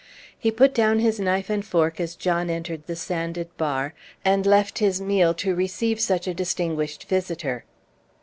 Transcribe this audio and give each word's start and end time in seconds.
He 0.35 0.49
put 0.49 0.73
down 0.73 0.97
his 0.97 1.19
knife 1.19 1.47
and 1.47 1.63
fork 1.63 1.99
as 1.99 2.15
John 2.15 2.49
entered 2.49 2.87
the 2.87 2.95
sanded 2.95 3.55
bar, 3.55 3.93
and 4.25 4.47
left 4.47 4.79
his 4.79 4.99
meal 4.99 5.35
to 5.35 5.53
receive 5.53 5.99
such 5.99 6.25
a 6.25 6.33
distinguished 6.33 7.07
visitor. 7.07 7.65